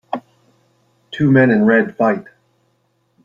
two 1.11 1.31
men 1.31 1.51
in 1.51 1.63
red 1.63 1.95
fight. 1.95 2.25